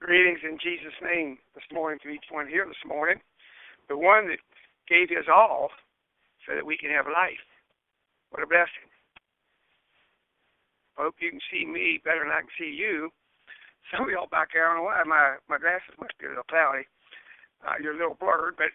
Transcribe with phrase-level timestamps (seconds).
[0.00, 3.20] Greetings in Jesus' name this morning to each one here this morning.
[3.92, 4.40] The one that
[4.88, 5.68] gave his all
[6.48, 7.44] so that we can have life.
[8.32, 8.88] What a blessing.
[10.96, 13.12] I hope you can see me better than I can see you.
[13.92, 16.32] Some of y'all back there, I don't know why, my, my glasses must be a
[16.32, 16.88] little cloudy.
[17.60, 18.72] Uh, you're a little blurred, but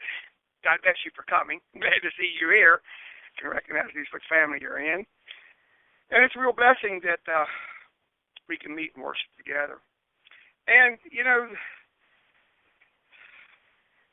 [0.62, 1.58] God bless you for coming.
[1.74, 2.86] Glad to see you here.
[3.34, 5.02] You can recognize these which family you're in.
[6.14, 7.50] And it's a real blessing that uh,
[8.46, 9.82] we can meet and worship together.
[10.66, 11.46] And, you know,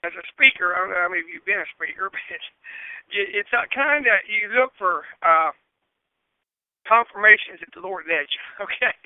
[0.05, 2.21] as a speaker, I don't know how many of you have been a speaker, but
[3.11, 5.55] it's that kind of, you look for uh,
[6.85, 8.97] confirmations that the Lord led you, okay?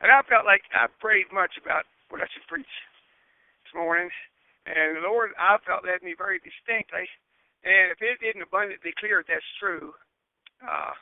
[0.00, 2.74] And I felt like I prayed much about what I should preach
[3.66, 4.08] this morning.
[4.64, 7.04] And the Lord, I felt led me very distinctly.
[7.64, 9.92] And if it isn't abundantly clear that's true,
[10.64, 10.96] uh,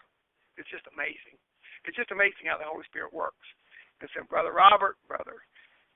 [0.58, 1.38] it's just amazing.
[1.86, 3.46] It's just amazing how the Holy Spirit works.
[4.02, 5.42] And so, Brother Robert, Brother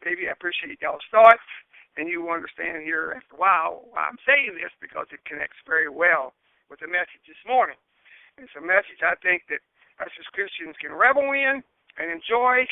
[0.05, 1.45] Maybe I appreciate y'all's thoughts,
[1.97, 5.59] and you will understand here after a while why I'm saying this because it connects
[5.65, 6.37] very well
[6.69, 7.79] with the message this morning.
[8.37, 9.65] It's a message I think that
[9.97, 11.65] us as Christians can revel in
[11.97, 12.69] and enjoy,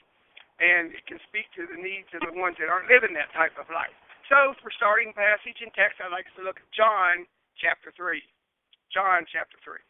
[0.61, 3.57] and it can speak to the needs of the ones that aren't living that type
[3.57, 3.97] of life.
[4.29, 7.25] So, for starting passage and text, I'd like to look at John
[7.61, 8.21] chapter 3.
[8.93, 9.81] John chapter 3.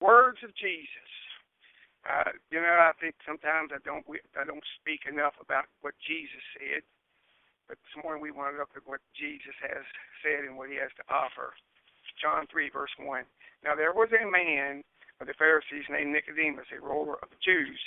[0.00, 1.07] Words of Jesus.
[2.06, 4.06] Uh, you know, I think sometimes I don't
[4.38, 6.82] I don't speak enough about what Jesus said,
[7.66, 9.84] but this morning we want to look at what Jesus has
[10.22, 11.54] said and what He has to offer.
[12.18, 13.26] John three verse one.
[13.62, 14.82] Now there was a man
[15.20, 17.78] of the Pharisees named Nicodemus, a ruler of the Jews.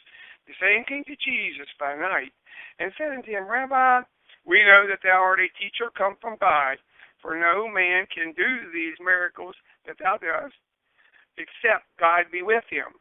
[0.48, 2.32] The same came to Jesus by night
[2.80, 4.04] and said unto him, Rabbi,
[4.46, 6.78] we know that thou art a teacher come from God,
[7.22, 10.58] for no man can do these miracles that thou dost,
[11.38, 13.01] except God be with him.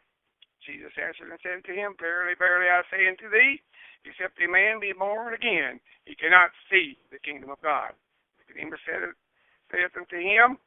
[0.65, 3.61] Jesus answered and said to him, Verily, verily, I say unto thee,
[4.05, 7.93] except a man be born again, he cannot see the kingdom of God.
[8.39, 9.15] Nicodemus said,
[9.71, 10.59] saith unto him,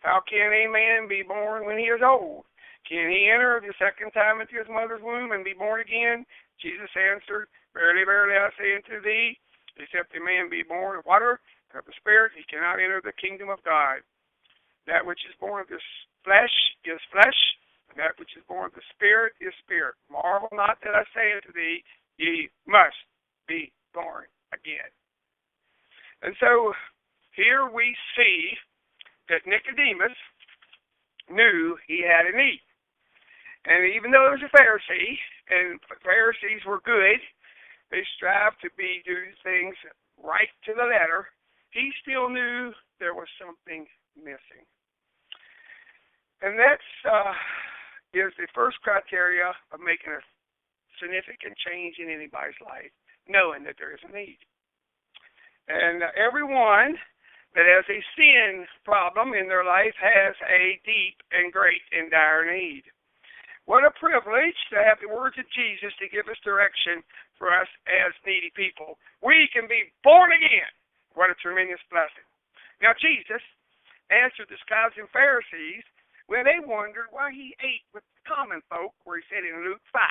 [0.00, 2.44] How can a man be born when he is old?
[2.88, 6.24] Can he enter the second time into his mother's womb and be born again?
[6.60, 9.38] Jesus answered, Verily, verily, I say unto thee,
[9.76, 11.38] except a man be born of water
[11.70, 14.00] and of the Spirit, he cannot enter the kingdom of God.
[14.88, 15.84] That which is born of this
[16.24, 17.36] flesh is flesh,
[17.98, 19.98] that which is born of the Spirit is spirit.
[20.10, 21.82] Marvel not that I say unto thee,
[22.16, 22.96] ye must
[23.46, 24.88] be born again.
[26.22, 26.72] And so
[27.34, 28.54] here we see
[29.28, 30.16] that Nicodemus
[31.30, 32.62] knew he had a need.
[33.66, 35.18] And even though he was a Pharisee,
[35.50, 37.20] and Pharisees were good,
[37.90, 39.74] they strived to be do things
[40.22, 41.28] right to the letter,
[41.70, 43.86] he still knew there was something
[44.16, 44.64] missing.
[46.40, 47.34] And that's uh,
[48.14, 50.22] is the first criteria of making a
[50.96, 52.92] significant change in anybody's life,
[53.28, 54.40] knowing that there is a need.
[55.68, 56.96] And uh, everyone
[57.52, 62.48] that has a sin problem in their life has a deep and great and dire
[62.48, 62.84] need.
[63.68, 67.04] What a privilege to have the words of Jesus to give us direction
[67.36, 68.96] for us as needy people.
[69.20, 70.72] We can be born again.
[71.12, 72.24] What a tremendous blessing.
[72.80, 73.44] Now, Jesus
[74.08, 75.84] answered the scribes and Pharisees
[76.28, 79.80] well, they wondered why he ate with the common folk, where he said in Luke
[79.90, 80.04] 5,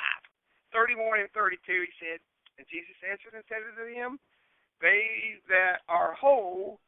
[0.74, 2.18] 31 and 32, he said,
[2.58, 4.18] And Jesus answered and said unto them,
[4.82, 6.82] They that are whole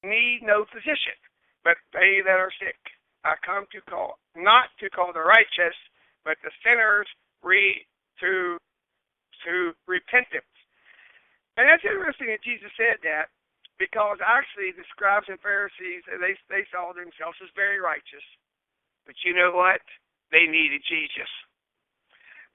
[0.00, 1.20] need no physician,
[1.68, 2.80] but they that are sick.
[3.28, 5.76] I come to call, not to call the righteous,
[6.24, 7.06] but the sinners
[7.44, 7.84] re,
[8.24, 8.56] to,
[9.44, 9.52] to
[9.84, 10.48] repentance.
[11.60, 13.28] And that's interesting that Jesus said that
[13.76, 18.24] because actually the scribes and Pharisees they they saw themselves as very righteous,
[19.04, 19.84] but you know what?
[20.32, 21.30] They needed Jesus.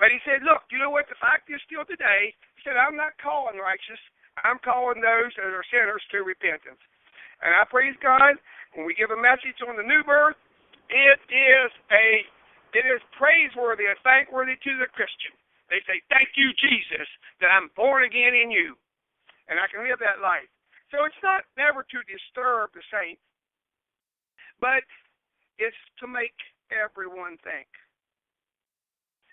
[0.02, 1.06] But he said, look, you know what?
[1.14, 2.34] The fact is still today.
[2.58, 4.02] He said, I'm not calling righteous.
[4.42, 6.82] I'm calling those that are sinners to repentance.
[7.46, 8.34] And I praise God
[8.74, 10.38] when we give a message on the new birth.
[10.90, 12.26] It is a
[12.72, 15.35] it is praiseworthy and thankworthy to the Christian.
[15.67, 17.08] They say, Thank you, Jesus,
[17.44, 18.76] that I'm born again in you.
[19.52, 20.47] And I can live that life.
[20.91, 23.23] So it's not never to disturb the saints,
[24.59, 24.84] but
[25.58, 26.35] it's to make
[26.67, 27.72] everyone think.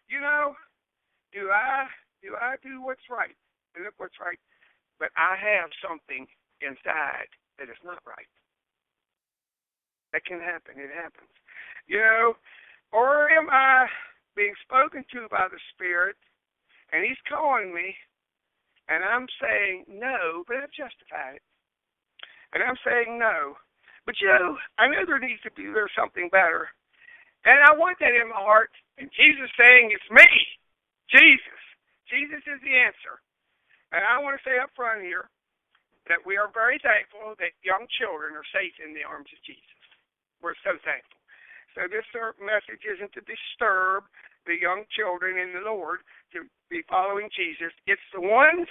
[0.07, 0.55] You know,
[1.35, 1.91] do I
[2.23, 3.35] do I do what's right?
[3.75, 4.39] And look what's right.
[5.03, 6.27] But I have something
[6.63, 8.31] inside that is not right.
[10.15, 10.79] That can happen.
[10.79, 11.35] It happens.
[11.87, 12.35] You know,
[12.95, 13.87] or am I
[14.35, 16.17] being spoken to by the Spirit
[16.95, 17.95] and He's calling me
[18.89, 21.48] and I'm saying no, but I've justified it.
[22.53, 23.57] And I'm saying no.
[24.09, 26.73] But you know, I know there needs to be there's something better.
[27.45, 28.73] And I want that in my heart.
[28.97, 30.29] And Jesus saying it's me.
[31.13, 31.63] Jesus.
[32.09, 33.21] Jesus is the answer.
[33.93, 35.29] And I want to say up front here
[36.09, 39.81] that we are very thankful that young children are safe in the arms of Jesus.
[40.41, 41.21] We're so thankful.
[41.77, 42.09] So this
[42.41, 44.09] message isn't to disturb
[44.49, 46.01] the young children in the Lord
[46.33, 47.73] to be following Jesus.
[47.85, 48.67] It's the ones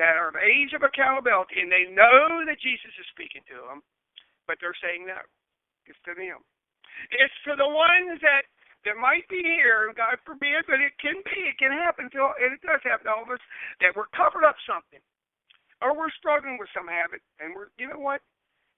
[0.00, 3.84] that are of age of accountability and they know that Jesus is speaking to them,
[4.48, 5.20] but they're saying no.
[5.84, 6.40] It's to them.
[7.10, 8.46] It's for the ones that
[8.82, 12.50] that might be here, God forbid, but it can be, it can happen to, and
[12.50, 13.42] it does happen to all of us,
[13.78, 14.98] that we're covered up something
[15.78, 18.22] or we're struggling with some habit, and we're, you know what?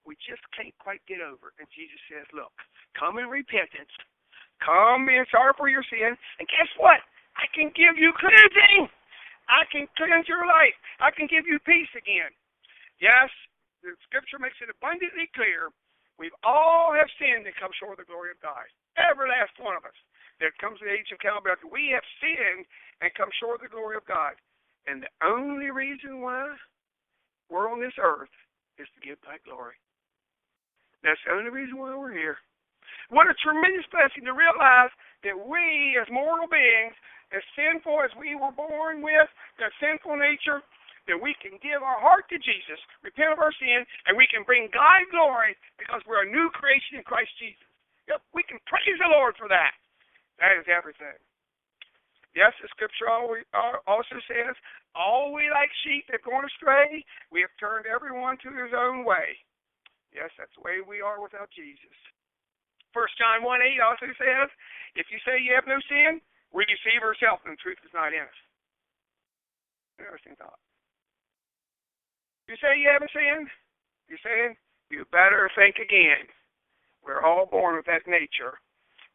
[0.05, 1.57] We just can't quite get over it.
[1.61, 2.53] And Jesus says, look,
[2.97, 3.89] come in repentance,
[4.61, 7.01] come in sorry for your sin, and guess what?
[7.37, 8.89] I can give you cleansing.
[9.47, 10.75] I can cleanse your life.
[10.99, 12.33] I can give you peace again.
[12.97, 13.29] Yes,
[13.83, 15.69] the scripture makes it abundantly clear.
[16.17, 18.65] We've all have sinned and come short of the glory of God.
[18.95, 19.97] Every last one of us
[20.39, 21.53] that comes the age of Calvary.
[21.67, 22.63] We have sinned
[23.03, 24.39] and come short of the glory of God.
[24.87, 26.55] And the only reason why
[27.51, 28.31] we're on this earth
[28.79, 29.75] is to give back glory.
[31.03, 32.37] That's the only reason why we're here.
[33.09, 34.89] What a tremendous blessing to realize
[35.21, 36.95] that we, as mortal beings,
[37.33, 40.61] as sinful as we were born with, that sinful nature,
[41.05, 44.41] that we can give our heart to Jesus, repent of our sin, and we can
[44.41, 47.69] bring God glory because we're a new creation in Christ Jesus.
[48.09, 49.73] Yep, we can praise the Lord for that.
[50.41, 51.17] That is everything.
[52.35, 53.07] Yes, the scripture
[53.87, 54.53] also says,
[54.91, 56.99] All we like sheep have gone astray,
[57.31, 59.39] we have turned everyone to his own way.
[60.11, 61.95] Yes, that's the way we are without Jesus.
[62.91, 64.47] First John 1 8 also says,
[64.99, 66.19] If you say you have no sin,
[66.55, 68.39] we deceive ourselves and truth is not in us.
[69.99, 70.59] Interesting thought.
[72.47, 73.51] You say you haven't sinned?
[74.07, 74.55] You're saying
[74.87, 76.31] you better think again.
[77.03, 78.57] We're all born with that nature,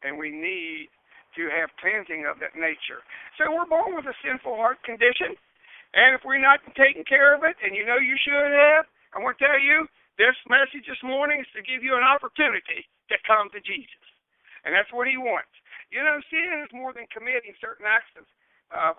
[0.04, 0.92] and we need
[1.38, 3.02] to have cleansing of that nature.
[3.38, 5.34] So we're born with a sinful heart condition,
[5.94, 9.22] and if we're not taking care of it, and you know you should have, I
[9.22, 9.86] want to tell you,
[10.18, 14.06] this message this morning is to give you an opportunity to come to Jesus,
[14.66, 15.50] and that's what He wants.
[15.90, 18.26] You know, sin is more than committing certain acts of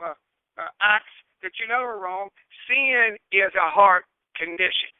[0.03, 0.15] uh,
[0.59, 2.29] uh, acts that you know are wrong.
[2.67, 4.05] Sin is a heart
[4.35, 4.91] condition.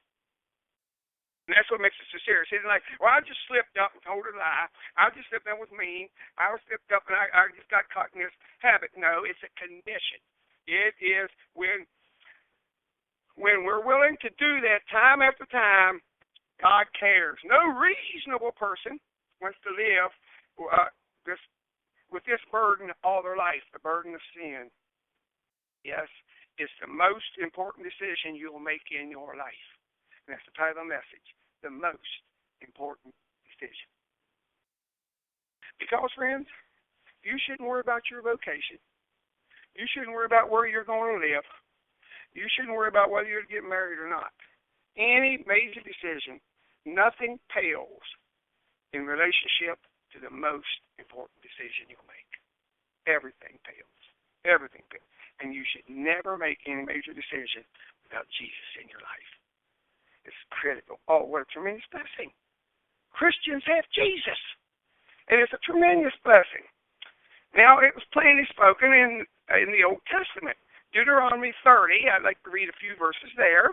[1.50, 2.48] And that's what makes it so serious.
[2.48, 4.72] He's like, well, I just slipped up and told a lie.
[4.96, 6.08] I just slipped up with mean.
[6.40, 8.32] I was slipped up and I, I just got caught in this
[8.64, 8.96] habit.
[8.96, 10.22] No, it's a condition.
[10.70, 11.28] It is
[11.58, 11.84] when
[13.36, 16.00] when we're willing to do that time after time,
[16.62, 17.40] God cares.
[17.44, 19.02] No reasonable person
[19.42, 20.12] wants to live
[20.62, 20.94] uh,
[21.26, 21.42] this
[22.12, 24.68] with this burden all their life, the burden of sin.
[25.84, 26.08] Yes,
[26.60, 29.68] it's the most important decision you'll make in your life.
[30.28, 31.28] And that's the title of the message
[31.64, 32.26] the most
[32.62, 33.14] important
[33.46, 33.90] decision.
[35.78, 36.50] Because, friends,
[37.22, 38.82] you shouldn't worry about your vocation.
[39.78, 41.46] You shouldn't worry about where you're going to live.
[42.34, 44.34] You shouldn't worry about whether you're to get married or not.
[44.98, 46.42] Any major decision,
[46.86, 48.04] nothing pales
[48.94, 49.80] in relationship
[50.14, 52.32] to the most important decision you'll make.
[53.08, 54.02] Everything pales.
[54.46, 55.08] Everything pales.
[55.42, 57.66] And you should never make any major decision
[58.06, 59.32] without Jesus in your life
[60.26, 61.00] is critical.
[61.08, 62.30] Oh, what a tremendous blessing.
[63.12, 64.40] Christians have Jesus.
[65.30, 66.66] And it's a tremendous blessing.
[67.56, 70.58] Now, it was plainly spoken in, in the Old Testament.
[70.92, 73.72] Deuteronomy 30, I'd like to read a few verses there.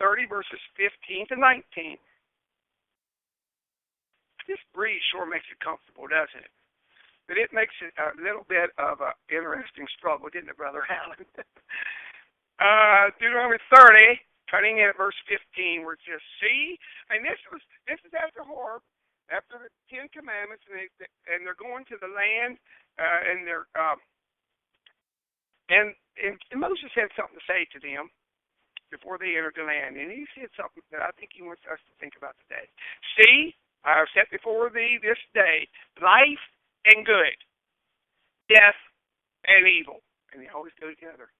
[0.00, 1.98] 30 verses 15 to 19.
[4.48, 6.52] This breeze sure makes it comfortable, doesn't it?
[7.28, 11.28] But it makes it a little bit of an interesting struggle, didn't it, Brother Allen?
[12.64, 14.16] uh, Deuteronomy 30,
[14.48, 16.80] cutting in at verse 15 where it says, "See,"
[17.12, 18.80] and this was this is after Horeb,
[19.28, 20.88] after the Ten Commandments, and they
[21.28, 22.56] and they're going to the land,
[22.96, 24.00] uh, and they're um,
[25.68, 28.08] and and Moses had something to say to them
[28.88, 31.76] before they entered the land, and he said something that I think he wants us
[31.76, 32.64] to think about today.
[33.20, 33.52] See,
[33.88, 35.64] I have set before thee this day
[36.04, 36.44] life
[36.84, 37.36] and good,
[38.52, 38.76] death
[39.48, 41.32] and evil, and they always go together.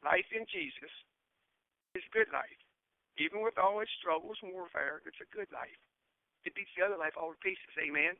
[0.00, 0.92] Life in Jesus
[1.92, 2.60] is good life.
[3.20, 5.80] Even with all its struggles and warfare, it's a good life.
[6.48, 7.72] It beats the other life all to pieces.
[7.76, 8.16] Amen.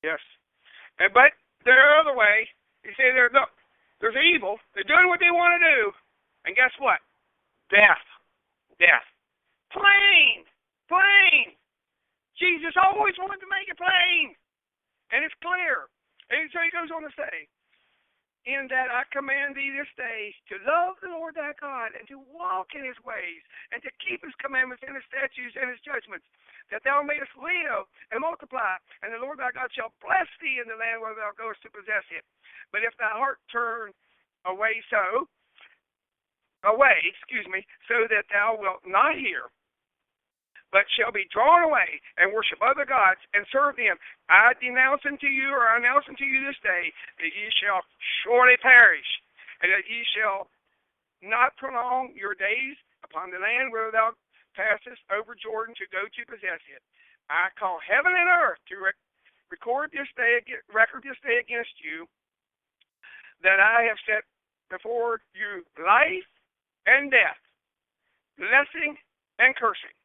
[0.00, 0.20] Yes.
[0.96, 1.36] And but
[1.68, 2.48] are other way.
[2.84, 3.52] You say there look,
[4.00, 4.56] there's evil.
[4.72, 5.80] They're doing what they want to do.
[6.48, 7.04] And guess what?
[7.68, 8.04] Death.
[8.80, 9.04] Death.
[9.72, 10.46] Plain.
[10.88, 11.56] Plain.
[12.36, 14.36] Jesus always wanted to make it plain.
[15.12, 15.88] And it's clear.
[16.28, 17.46] And so he goes on to say,
[18.46, 22.22] in that I command thee this day to love the Lord thy God and to
[22.30, 23.42] walk in his ways
[23.74, 26.26] and to keep his commandments and his statutes and his judgments,
[26.70, 30.70] that thou mayest live and multiply, and the Lord thy God shall bless thee in
[30.70, 32.22] the land where thou goest to possess it.
[32.70, 33.90] But if thy heart turn
[34.46, 35.26] away so,
[36.62, 39.50] away, excuse me, so that thou wilt not hear,
[40.76, 43.96] but shall be drawn away and worship other gods and serve them.
[44.28, 47.80] I denounce unto you, or I announce unto you this day, that ye shall
[48.20, 49.08] surely perish,
[49.64, 50.52] and that ye shall
[51.24, 54.12] not prolong your days upon the land where thou
[54.52, 56.84] passest over Jordan to go to possess it.
[57.32, 59.00] I call heaven and earth to rec-
[59.48, 62.04] record this day, record this day against you,
[63.40, 64.28] that I have set
[64.68, 66.28] before you life
[66.84, 67.40] and death,
[68.36, 69.00] blessing
[69.40, 69.96] and cursing.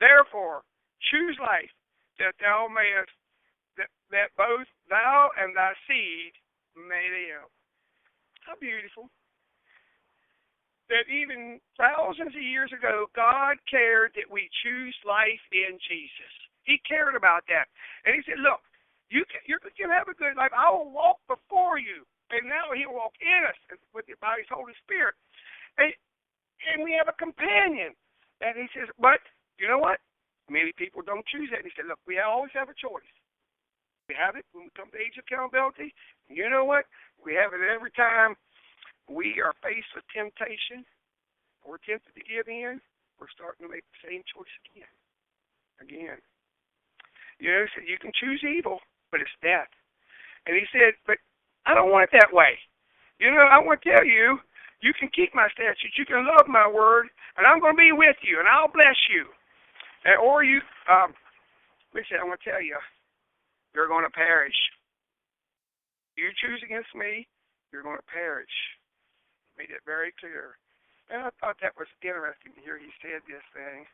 [0.00, 0.62] Therefore,
[1.10, 1.72] choose life,
[2.18, 3.12] that thou mayest,
[3.76, 6.32] that, that both thou and thy seed
[6.76, 7.48] may live.
[8.44, 9.08] How beautiful.
[10.86, 16.32] That even thousands of years ago, God cared that we choose life in Jesus.
[16.62, 17.66] He cared about that.
[18.06, 18.62] And He said, Look,
[19.10, 20.54] you can, you can have a good life.
[20.54, 22.06] I will walk before you.
[22.30, 23.58] And now He will walk in us
[23.94, 25.18] with by His Holy Spirit.
[25.78, 25.90] And,
[26.70, 27.94] and we have a companion.
[28.38, 29.18] And He says, But
[29.58, 29.98] you know what?
[30.48, 31.64] Many people don't choose that.
[31.64, 33.08] And he said, Look, we always have a choice.
[34.08, 35.90] We have it when we come to age of accountability.
[36.30, 36.86] You know what?
[37.18, 38.38] We have it every time
[39.10, 40.86] we are faced with temptation
[41.66, 42.78] or tempted to give in.
[43.18, 44.92] We're starting to make the same choice again.
[45.82, 46.18] Again.
[47.42, 48.78] You know, said, You can choose evil,
[49.10, 49.70] but it's death.
[50.46, 51.18] And he said, But
[51.66, 52.54] I don't want it that way.
[53.18, 54.38] You know, I want to tell you,
[54.84, 57.96] you can keep my statutes, you can love my word, and I'm going to be
[57.96, 59.24] with you, and I'll bless you.
[60.06, 61.10] And, or you, um,
[61.90, 62.78] listen, I'm going to tell you,
[63.74, 64.54] you're going to perish.
[66.14, 67.26] You choose against me,
[67.74, 68.54] you're going to perish.
[69.58, 70.54] Made it very clear.
[71.10, 73.84] And I thought that was interesting to hear he said this thing.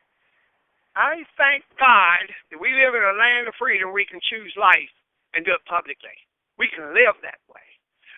[0.93, 4.93] I thank God that we live in a land of freedom we can choose life
[5.33, 6.13] and do it publicly.
[6.61, 7.65] We can live that way.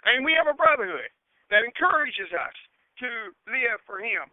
[0.03, 1.07] And we have a brotherhood
[1.47, 2.55] that encourages us
[2.99, 4.27] to live for Him.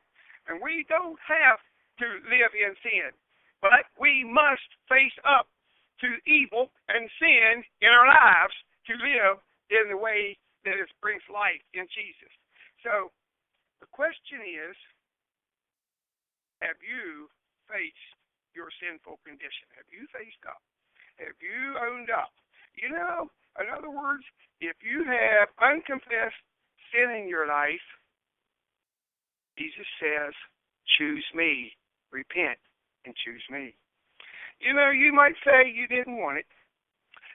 [0.51, 1.63] And we don't have
[2.03, 3.15] to live in sin.
[3.63, 5.47] But we must face up
[6.03, 8.55] to evil and sin in our lives
[8.91, 9.39] to live
[9.71, 12.33] in the way that it brings life in Jesus.
[12.83, 13.15] So
[13.79, 14.75] the question is
[16.59, 17.31] have you
[17.71, 18.15] faced
[18.55, 19.67] your sinful condition?
[19.79, 20.63] Have you faced up?
[21.19, 22.31] Have you owned up?
[22.79, 24.23] You know, in other words,
[24.63, 26.43] if you have unconfessed
[26.91, 27.83] sin in your life,
[29.59, 30.33] Jesus says,
[30.99, 31.75] choose me,
[32.11, 32.59] repent,
[33.05, 33.75] and choose me.
[34.61, 36.47] You know, you might say you didn't want it.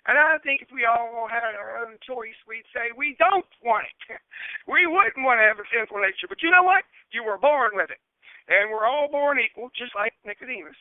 [0.07, 3.91] And I think if we all had our own choice, we'd say we don't want
[3.91, 4.15] it.
[4.71, 6.31] we wouldn't want to have a sinful nature.
[6.31, 6.87] But you know what?
[7.11, 7.99] You were born with it.
[8.47, 10.79] And we're all born equal, just like Nicodemus.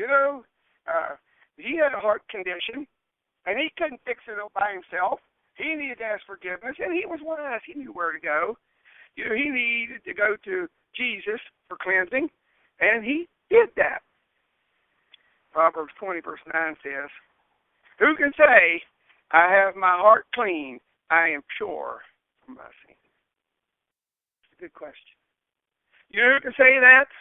[0.00, 0.48] You know,
[0.88, 1.20] uh,
[1.60, 2.88] he had a heart condition,
[3.44, 5.20] and he couldn't fix it all by himself.
[5.60, 7.60] He needed to ask forgiveness, and he was wise.
[7.68, 8.56] He knew where to go.
[9.16, 12.32] You know, he needed to go to Jesus for cleansing,
[12.80, 14.00] and he did that.
[15.52, 17.12] Proverbs 20, verse 9 says,
[18.00, 18.80] Who can say,
[19.30, 20.80] I have my heart clean,
[21.12, 22.00] I am pure
[22.40, 22.96] from my sin?
[24.48, 25.12] It's a good question.
[26.08, 27.12] You know who can say that?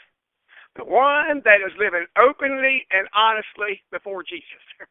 [0.80, 4.64] The one that is living openly and honestly before Jesus.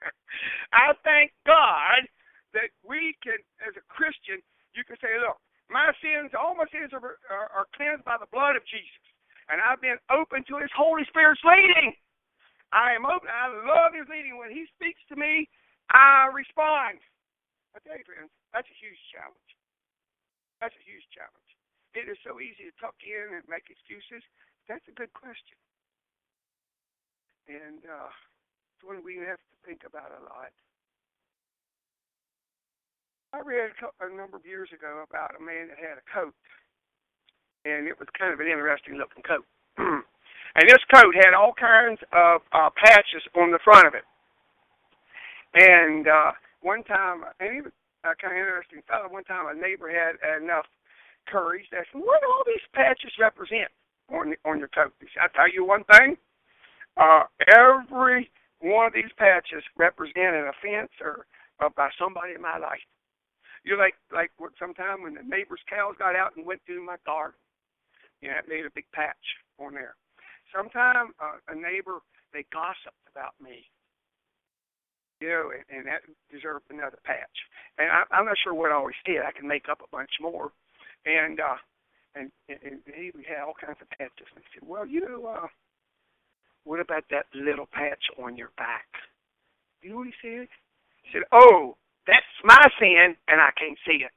[0.76, 2.04] I thank God
[2.52, 4.44] that we can, as a Christian,
[4.76, 5.40] you can say, look,
[5.72, 9.09] my sins, all my sins are, are, are cleansed by the blood of Jesus
[9.50, 11.92] and I've been open to His Holy Spirit's leading.
[12.70, 13.26] I am open.
[13.26, 14.38] I love His leading.
[14.38, 15.50] When He speaks to me,
[15.90, 17.02] I respond.
[17.74, 19.50] I tell you, friends, that's a huge challenge.
[20.62, 21.50] That's a huge challenge.
[21.98, 24.22] It is so easy to tuck in and make excuses.
[24.70, 25.58] That's a good question.
[27.50, 28.14] And uh,
[28.78, 30.54] it's one we have to think about a lot.
[33.34, 36.34] I read a number of years ago about a man that had a coat
[37.64, 39.44] and it was kind of an interesting looking coat.
[39.78, 44.04] and this coat had all kinds of uh, patches on the front of it.
[45.54, 47.72] And uh, one time, and he was
[48.04, 49.10] a kind of interesting fellow.
[49.10, 50.66] One time, a neighbor had enough
[51.26, 53.68] courage to ask him, "What do all these patches represent
[54.08, 56.16] on on your coat?" He said, "I tell you one thing.
[56.96, 61.26] Uh, every one of these patches represent an offense or
[61.60, 62.80] uh, by somebody in my life.
[63.64, 66.96] You're like like what sometime when the neighbor's cows got out and went through my
[67.04, 67.34] car,
[68.28, 69.24] know, it made a big patch
[69.58, 69.94] on there.
[70.54, 72.00] Sometime uh, a neighbor
[72.32, 73.66] they gossiped about me,
[75.20, 77.36] you know, and, and that deserved another patch.
[77.78, 79.22] And I, I'm not sure what I always did.
[79.22, 80.52] I can make up a bunch more,
[81.06, 81.60] and uh,
[82.14, 84.28] and and he had all kinds of patches.
[84.34, 85.46] And he said, "Well, you know, uh,
[86.64, 88.88] what about that little patch on your back?"
[89.82, 90.48] You know what he said?
[91.02, 94.16] He said, "Oh, that's my sin, and I can't see it."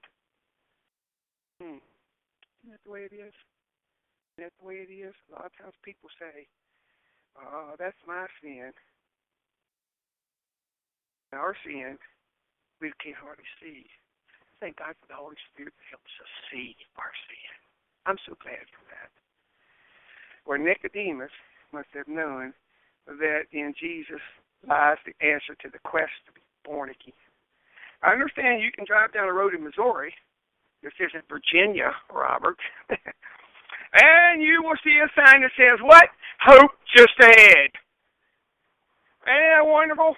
[1.62, 1.78] Hmm.
[2.64, 3.34] Isn't that the way it is?
[4.44, 5.16] That the way it is?
[5.32, 6.48] A lot of times people say,
[7.40, 8.74] "Oh, that's my sin."
[11.32, 11.98] Our sin,
[12.80, 13.90] we can't hardly see.
[14.60, 17.52] Thank God for the Holy Spirit that helps us see our sin.
[18.06, 19.10] I'm so glad for that.
[20.46, 21.32] Where Nicodemus
[21.72, 22.54] must have known
[23.08, 24.22] that in Jesus
[24.68, 27.18] lies the answer to the quest to be born again.
[28.04, 30.14] I understand you can drive down the road in Missouri.
[30.84, 32.60] This isn't Virginia, Robert.
[33.94, 36.10] and you will see a sign that says, What?
[36.42, 37.72] Hope just ahead.
[39.24, 40.16] Ain't that wonderful?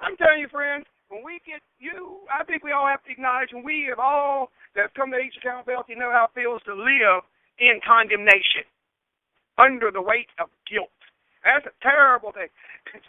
[0.00, 3.50] I'm telling you, friends, when we get you, I think we all have to acknowledge
[3.52, 6.74] when we have all that have come to age accountability know how it feels to
[6.74, 7.22] live
[7.58, 8.66] in condemnation,
[9.58, 10.94] under the weight of guilt.
[11.42, 12.50] That's a terrible thing.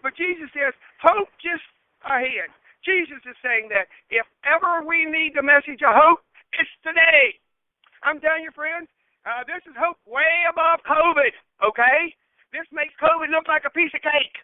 [0.01, 1.65] But Jesus says, hope just
[2.05, 2.49] ahead.
[2.85, 6.23] Jesus is saying that if ever we need the message of hope,
[6.55, 7.37] it's today.
[8.01, 8.87] I'm telling you, friends,
[9.27, 11.33] uh, this is hope way above COVID,
[11.63, 12.13] okay?
[12.55, 14.37] This makes COVID look like a piece of cake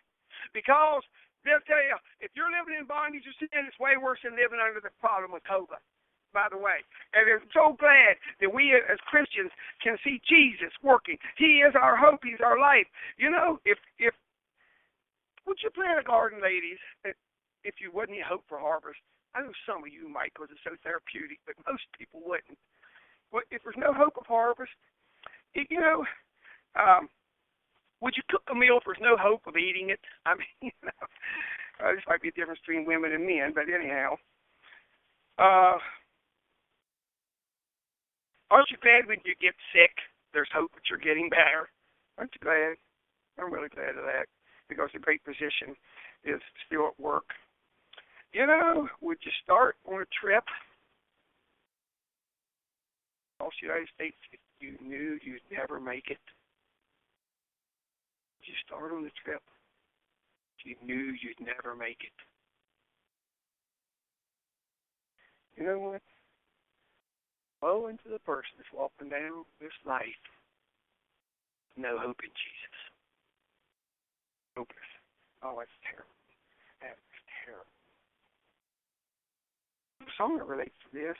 [0.53, 1.01] because
[1.47, 4.61] they'll tell you if you're living in bondage or sin, it's way worse than living
[4.61, 5.81] under the problem with COVID.
[6.35, 6.83] By the way,
[7.15, 11.15] and I'm so glad that we as Christians can see Jesus working.
[11.39, 12.27] He is our hope.
[12.27, 12.91] He's our life.
[13.15, 14.11] You know, if if
[15.47, 16.75] would you plant a garden, ladies,
[17.63, 18.99] if you wouldn't hope for harvest?
[19.31, 22.59] I know some of you might because it's so therapeutic, but most people wouldn't.
[23.51, 24.71] If there's no hope of harvest,
[25.53, 26.05] you know,
[26.75, 27.09] um,
[28.01, 29.99] would you cook a meal if there's no hope of eating it?
[30.25, 31.07] I mean, you know,
[31.83, 34.15] uh, this might be a difference between women and men, but anyhow.
[35.37, 35.79] Uh,
[38.51, 39.91] aren't you glad when you get sick,
[40.33, 41.67] there's hope that you're getting better?
[42.17, 42.79] Aren't you glad?
[43.37, 44.27] I'm really glad of that
[44.69, 45.75] because the Great Physician
[46.23, 47.35] is still at work.
[48.31, 50.43] You know, would you start on a trip
[53.35, 56.21] across the United States if you knew you'd never make it?
[58.45, 59.41] you start on the trip
[60.65, 62.17] you knew you'd never make it?
[65.55, 66.01] You know what?
[67.61, 70.21] Woe unto the person that's walking down this life,
[71.77, 72.77] no hope in Jesus.
[74.57, 74.91] Hopeless.
[75.43, 76.17] Oh, that's terrible.
[76.81, 77.77] That's terrible.
[80.01, 81.17] The song that relates to this.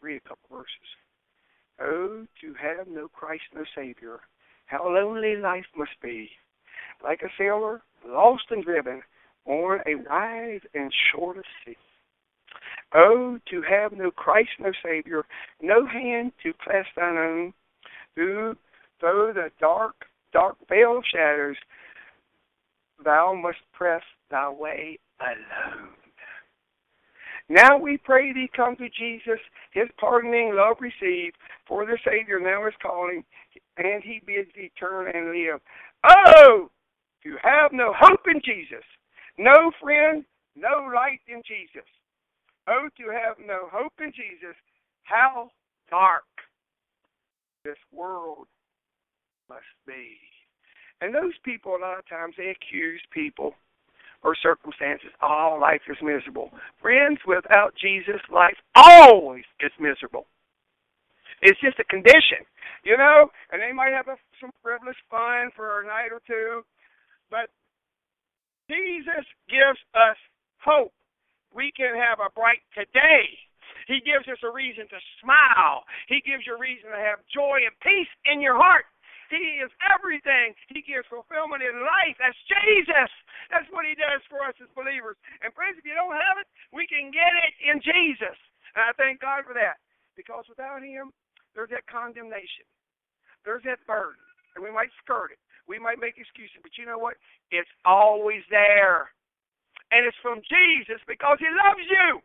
[0.00, 0.70] Read a couple verses.
[1.80, 4.20] Oh, to have no Christ, no Savior,
[4.66, 6.30] how lonely life must be.
[7.02, 9.02] Like a sailor, lost and driven
[9.46, 11.76] on a wide and shortest sea.
[12.94, 15.24] Oh, to have no Christ, no Savior,
[15.60, 17.54] no hand to clasp thine own,
[18.14, 18.56] who,
[19.00, 21.56] though the dark, dark veil shadows,
[23.04, 25.95] thou must press thy way alone.
[27.48, 29.38] Now we pray thee come to Jesus,
[29.70, 31.32] his pardoning love receive,
[31.66, 33.24] for the Savior now is calling,
[33.76, 35.60] and he bids thee turn and live.
[36.04, 36.70] Oh,
[37.22, 38.84] to have no hope in Jesus,
[39.38, 40.24] no friend,
[40.56, 41.86] no light in Jesus.
[42.68, 44.56] Oh, to have no hope in Jesus,
[45.04, 45.50] how
[45.88, 46.24] dark
[47.64, 48.48] this world
[49.48, 50.18] must be.
[51.00, 53.54] And those people, a lot of times, they accuse people
[54.22, 55.10] or circumstances.
[55.20, 56.50] All life is miserable.
[56.80, 60.26] Friends, without Jesus, life always is miserable.
[61.42, 62.48] It's just a condition,
[62.84, 63.28] you know.
[63.52, 66.64] And they might have a, some frivolous fun for a night or two,
[67.30, 67.50] but
[68.70, 70.16] Jesus gives us
[70.64, 70.92] hope.
[71.54, 73.30] We can have a bright today.
[73.86, 75.86] He gives us a reason to smile.
[76.10, 78.86] He gives you a reason to have joy and peace in your heart.
[79.30, 80.54] He is everything.
[80.70, 82.16] He gives fulfillment in life.
[82.18, 83.10] That's Jesus.
[83.50, 85.18] That's what He does for us as believers.
[85.42, 88.38] And friends, if you don't have it, we can get it in Jesus.
[88.74, 89.82] And I thank God for that.
[90.14, 91.10] Because without Him,
[91.54, 92.66] there's that condemnation.
[93.42, 94.22] There's that burden.
[94.54, 95.40] And we might skirt it.
[95.66, 96.62] We might make excuses.
[96.62, 97.18] But you know what?
[97.50, 99.10] It's always there.
[99.90, 102.22] And it's from Jesus because He loves you.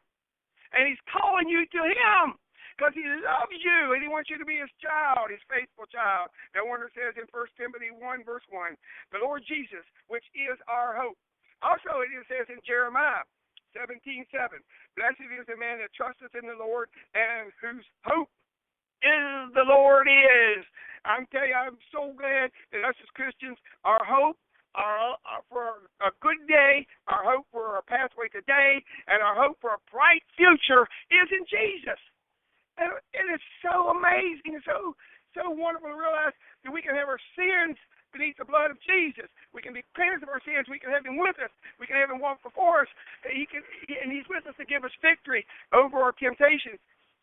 [0.74, 2.38] And He's calling you to Him
[2.82, 6.34] because he loves you and he wants you to be his child, his faithful child.
[6.58, 8.74] No wonder it says in 1 Timothy 1, verse 1,
[9.14, 11.14] the Lord Jesus, which is our hope.
[11.62, 13.22] Also, it says in Jeremiah
[13.78, 14.58] 17, 7,
[14.98, 18.34] Blessed is the man that trusteth in the Lord and whose hope
[19.06, 20.66] is the Lord is.
[21.06, 24.42] I'm telling you, I'm so glad that us as Christians, our hope
[24.74, 28.80] our, our, for a good day, our hope for a pathway today,
[29.12, 32.00] and our hope for a bright future is in Jesus.
[32.80, 34.96] And it is so amazing and so
[35.36, 37.80] so wonderful to realize that we can have our sins
[38.12, 39.32] beneath the blood of Jesus.
[39.56, 40.68] We can be cleansed of our sins.
[40.68, 41.52] We can have Him with us.
[41.80, 42.92] We can have Him walk before us.
[43.24, 46.80] He can, and He's with us to give us victory over our temptations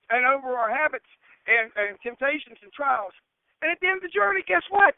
[0.08, 1.08] and over our habits
[1.44, 3.12] and, and temptations and trials.
[3.60, 4.96] And at the end of the journey, guess what?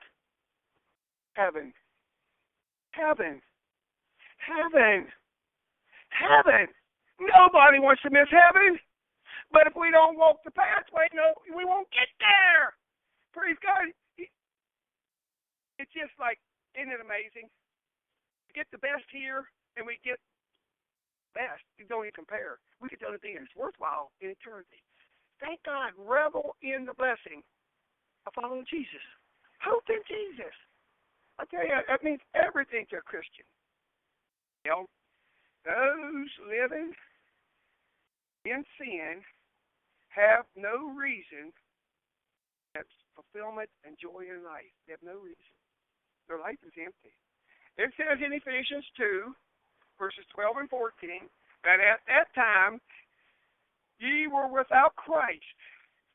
[1.34, 1.74] Heaven.
[2.94, 3.42] Heaven.
[4.38, 5.10] Heaven.
[6.10, 6.66] Heaven.
[7.20, 8.78] Nobody wants to miss heaven.
[9.50, 12.74] But if we don't walk the pathway, no, we won't get there.
[13.34, 13.90] Praise God.
[14.16, 16.38] It's just like,
[16.78, 17.50] isn't it amazing?
[18.46, 20.22] We get the best here, and we get
[21.34, 21.62] best.
[21.78, 22.62] You don't even compare.
[22.78, 24.82] We get the only thing that's worthwhile in eternity.
[25.42, 25.96] Thank God.
[25.98, 27.42] Revel in the blessing
[28.26, 29.02] of following Jesus.
[29.64, 30.54] Hope in Jesus.
[31.40, 33.48] I tell you, that means everything to a Christian.
[34.64, 34.82] You know,
[35.64, 36.92] those living
[38.44, 39.24] in sin
[40.10, 41.54] have no reason
[42.74, 44.70] that's fulfillment and joy in life.
[44.86, 45.54] They have no reason.
[46.30, 47.14] Their life is empty.
[47.78, 49.34] It says in Ephesians 2,
[49.98, 51.26] verses 12 and 14,
[51.64, 52.78] that at that time
[53.98, 55.44] ye were without Christ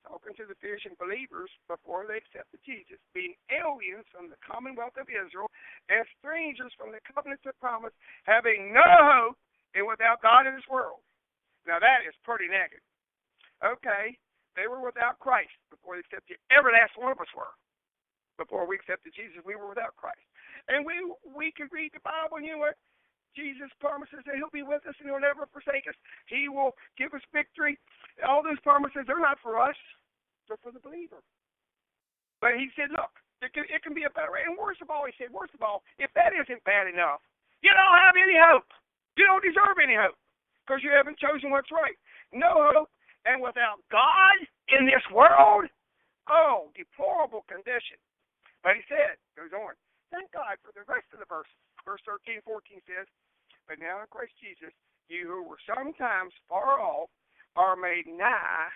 [0.06, 5.10] talking to the Ephesian believers before they accepted Jesus, being aliens from the commonwealth of
[5.10, 5.50] Israel
[5.90, 7.94] and strangers from the covenants of promise,
[8.30, 9.38] having no hope
[9.74, 11.02] and without God in this world.
[11.66, 12.86] Now that is pretty negative.
[13.66, 14.14] Okay,
[14.54, 16.38] they were without Christ before they accepted.
[16.54, 17.50] Every last one of us were.
[18.38, 20.22] Before we accepted Jesus, we were without Christ.
[20.70, 20.96] And we
[21.34, 22.78] we can read the Bible and you know what?
[23.36, 25.98] Jesus promises that He'll be with us and He'll never forsake us.
[26.32, 27.76] He will give us victory.
[28.24, 29.76] All those promises, they're not for us,
[30.48, 31.20] they're for the believer.
[32.40, 33.12] But He said, look,
[33.44, 34.40] it can, it can be a better.
[34.40, 37.20] And worst of all, He said, worst of all, if that isn't bad enough,
[37.60, 38.72] you don't have any hope.
[39.20, 40.16] You don't deserve any hope
[40.64, 41.96] because you haven't chosen what's right.
[42.32, 42.92] No hope.
[43.26, 44.38] And without God
[44.70, 45.66] in this world,
[46.30, 47.98] oh, deplorable condition.
[48.62, 49.74] But He said, goes on,
[50.14, 51.54] thank God for the rest of the verses.
[51.86, 53.06] Verse 13 14 says,
[53.68, 54.74] but now in Christ Jesus,
[55.10, 57.10] you who were sometimes far off
[57.56, 58.70] are made nigh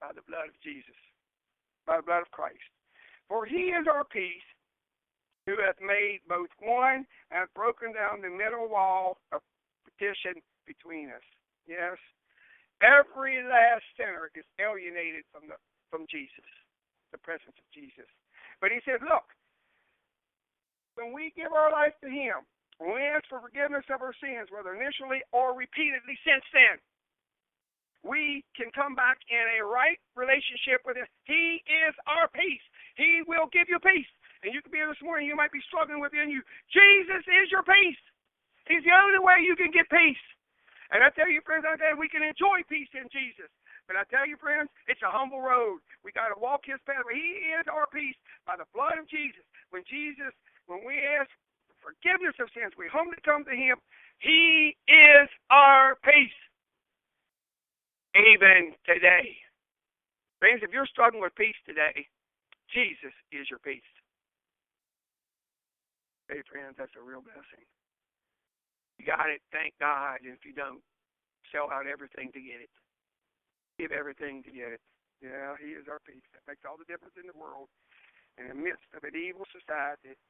[0.00, 0.98] by the blood of Jesus,
[1.86, 2.62] by the blood of Christ.
[3.28, 4.46] For he is our peace,
[5.46, 9.40] who hath made both one and broken down the middle wall of
[9.82, 11.26] partition between us.
[11.66, 11.98] Yes.
[12.80, 15.56] Every last sinner is alienated from the
[15.92, 16.48] from Jesus,
[17.12, 18.08] the presence of Jesus.
[18.62, 19.26] But he said, Look,
[20.94, 22.46] when we give our life to him,
[22.78, 26.80] when we ask for forgiveness of our sins, whether initially or repeatedly since then,
[28.00, 31.04] we can come back in a right relationship with Him.
[31.28, 32.64] He is our peace.
[32.96, 34.08] He will give you peace.
[34.40, 36.40] And you could be here this morning, you might be struggling within you.
[36.72, 38.00] Jesus is your peace.
[38.64, 40.24] He's the only way you can get peace.
[40.90, 43.50] And I tell you, friends, I tell you, we can enjoy peace in Jesus.
[43.86, 45.82] But I tell you, friends, it's a humble road.
[46.02, 47.14] We got to walk His pathway.
[47.14, 49.42] He is our peace by the blood of Jesus.
[49.70, 50.34] When Jesus,
[50.66, 51.30] when we ask
[51.82, 52.76] forgiveness of sins.
[52.76, 53.80] We humbly come to Him.
[54.20, 56.40] He is our peace.
[58.14, 59.36] Even today.
[60.38, 62.08] Friends, if you're struggling with peace today,
[62.72, 63.86] Jesus is your peace.
[66.28, 67.66] Hey, friends, that's a real blessing.
[69.00, 70.20] You got it, thank God.
[70.20, 70.84] And if you don't,
[71.48, 72.68] sell out everything to get it.
[73.80, 74.82] Give everything to get it.
[75.24, 76.20] Yeah, He is our peace.
[76.36, 77.72] That makes all the difference in the world.
[78.36, 80.20] In the midst of an evil society,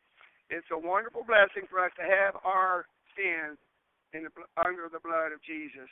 [0.54, 2.86] it's a wonderful blessing for us to have our
[3.18, 3.58] sins
[4.14, 5.90] in the, under the blood of Jesus.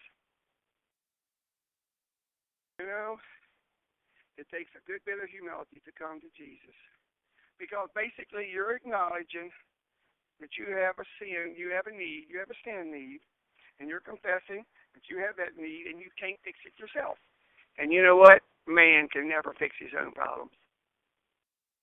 [2.78, 3.18] You know,
[4.38, 6.78] it takes a good bit of humility to come to Jesus.
[7.58, 9.50] Because basically you're acknowledging
[10.40, 13.20] that you have a sin, you have a need, you have a sin need,
[13.78, 14.62] and you're confessing
[14.94, 17.18] that you have that need and you can't fix it yourself.
[17.78, 18.42] And you know what?
[18.66, 20.52] Man can never fix his own problems.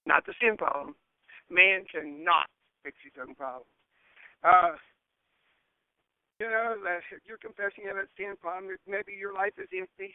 [0.05, 0.95] Not the sin problem.
[1.49, 2.47] Man cannot
[2.83, 3.71] fix his own problems.
[4.43, 4.77] Uh,
[6.39, 6.75] you know,
[7.23, 10.13] you're confessing you have a sin problem, maybe your life is empty.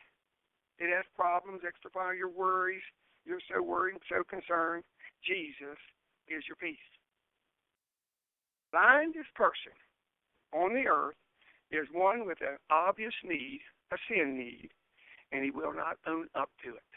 [0.79, 2.85] It has problems, extra fire, your worries.
[3.25, 4.85] You're so worried, so concerned.
[5.25, 5.81] Jesus
[6.29, 6.81] is your peace.
[8.73, 9.73] Blindest person
[10.53, 11.17] on the earth
[11.71, 13.61] is one with an obvious need,
[13.93, 14.71] a sin need,
[15.33, 16.93] and he will not own up to it.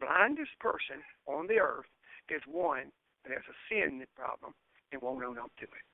[0.00, 1.88] Blindest person on the earth
[2.28, 2.92] is one
[3.24, 4.52] that has a sin problem
[4.92, 5.84] and won't own up to it.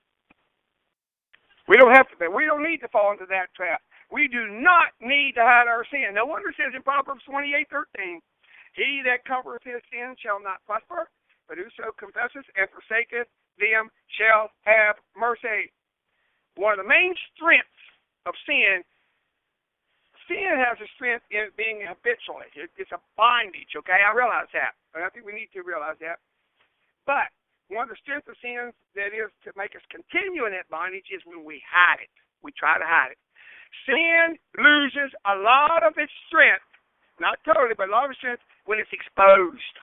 [1.68, 2.30] We don't have to.
[2.30, 3.82] We don't need to fall into that trap.
[4.10, 6.14] We do not need to hide our sin.
[6.14, 8.20] No wonder it says in Proverbs twenty-eight thirteen,
[8.74, 11.06] "He that covereth his sin shall not prosper,
[11.46, 13.28] but whoso confesses and forsaketh
[13.60, 15.70] them shall have mercy."
[16.56, 17.68] One of the main strengths
[18.26, 18.84] of sin
[20.30, 22.38] sin has a strength in being habitual.
[22.54, 23.98] it's a bondage, okay?
[23.98, 24.78] I realize that.
[24.94, 26.22] And I think we need to realize that.
[27.02, 27.34] But
[27.66, 31.10] one of the strengths of sin that is to make us continue in that bondage
[31.10, 32.14] is when we hide it.
[32.46, 33.20] We try to hide it.
[33.86, 36.66] Sin loses a lot of its strength,
[37.18, 39.76] not totally, but a lot of its strength when it's exposed.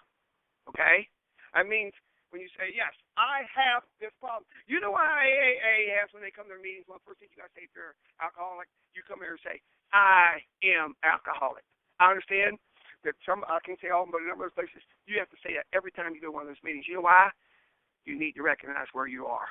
[0.71, 1.07] Okay?
[1.55, 1.91] That means
[2.29, 4.47] when you say, Yes, I have this problem.
[4.67, 7.39] You know why AA has when they come to their meetings, one first thing you
[7.39, 9.63] gotta say if you're alcoholic, you come here and say,
[9.95, 11.63] I am alcoholic.
[11.99, 12.59] I understand
[13.05, 15.55] that some I can say all but a number of places you have to say
[15.55, 16.85] that every time you go to one of those meetings.
[16.87, 17.31] You know why?
[18.05, 19.47] You need to recognize where you are,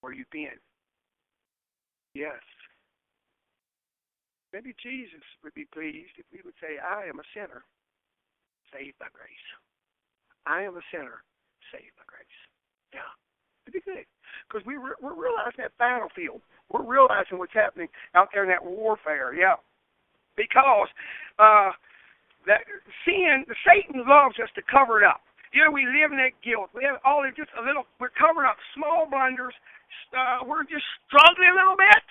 [0.00, 0.58] where you've been.
[2.14, 2.42] Yes.
[4.52, 7.64] Maybe Jesus would be pleased if we would say, I am a sinner
[8.68, 9.48] saved by grace.
[10.44, 11.24] I am a sinner
[11.72, 12.38] saved by grace.
[12.92, 13.08] Yeah.
[13.64, 14.04] It'd be good.
[14.46, 16.44] Because we re- we're realizing that battlefield.
[16.68, 19.32] We're realizing what's happening out there in that warfare.
[19.32, 19.56] Yeah.
[20.36, 20.88] Because
[21.40, 21.72] uh,
[22.46, 22.64] that
[23.04, 25.24] sin, Satan loves us to cover it up.
[25.52, 26.72] You know, we live in that guilt.
[26.72, 27.84] We have all of just a little.
[28.00, 29.52] We're covering up small blunders.
[30.12, 32.04] Uh, we're just struggling a little bit.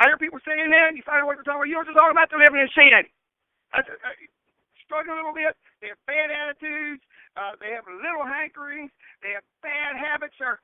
[0.00, 0.96] I hear people saying that.
[0.96, 1.72] You find out what they're talking about.
[1.72, 3.04] You're just talking about they're living in sin.
[3.76, 4.16] Uh, uh,
[4.88, 5.52] struggling a little bit.
[5.80, 7.02] They have bad attitudes.
[7.36, 8.92] Uh, they have little hankerings.
[9.24, 10.36] They have bad habits.
[10.40, 10.60] Or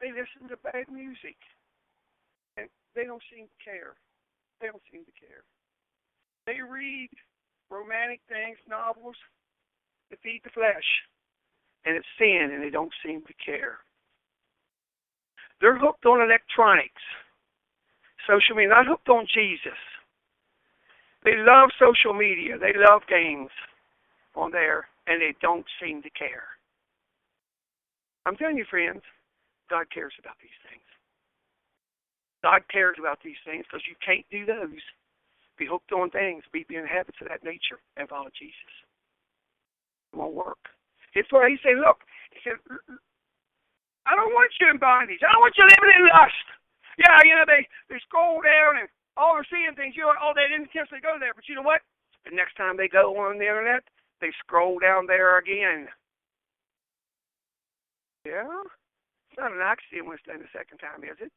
[0.00, 1.36] they listen to bad music,
[2.56, 3.96] and they don't seem to care.
[4.60, 5.42] They don't seem to care.
[6.46, 7.08] They read
[7.70, 9.16] romantic things, novels,
[10.10, 10.84] to feed the flesh,
[11.84, 13.78] and it's sin, and they don't seem to care.
[15.60, 17.02] They're hooked on electronics,
[18.28, 19.80] social media, not hooked on Jesus.
[21.24, 22.58] They love social media.
[22.58, 23.50] They love games
[24.36, 26.44] on there, and they don't seem to care.
[28.26, 29.02] I'm telling you, friends,
[29.70, 30.84] God cares about these things.
[32.44, 34.84] God cares about these things because you can't do those.
[35.56, 38.74] Be hooked on things, be in habits of that nature, and follow Jesus.
[40.12, 40.60] It won't work.
[41.14, 42.58] It's why he said, look, he said,
[44.04, 45.22] I don't want you in bondage.
[45.24, 46.48] I don't want you living in lust.
[46.98, 50.34] Yeah, you know, they, they scroll down and all they're seeing things, you know, oh,
[50.34, 51.34] they didn't intentionally go there.
[51.34, 51.82] But you know what?
[52.26, 53.86] The next time they go on the internet,
[54.20, 55.86] they scroll down there again.
[58.26, 58.48] Yeah?
[59.30, 61.32] It's not an accident when it's done the second time, is it?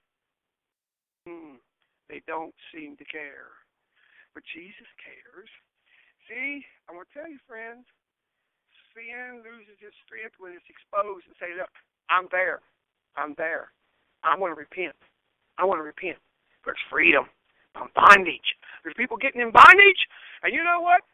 [1.27, 1.59] Hmm.
[2.09, 3.51] They don't seem to care.
[4.33, 5.51] But Jesus cares.
[6.29, 7.83] See, I want to tell you, friends,
[8.95, 11.71] sin loses its strength when it's exposed and say, look,
[12.09, 12.63] I'm there.
[13.19, 13.75] I'm there.
[14.23, 14.95] I want to repent.
[15.59, 16.17] I want to repent.
[16.63, 17.27] There's freedom
[17.77, 18.57] from bondage.
[18.81, 20.01] There's people getting in bondage,
[20.41, 21.05] and you know what?